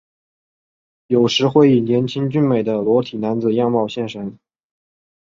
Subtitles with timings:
[1.05, 4.39] 有时会以年轻俊美的裸体男子样貌现身。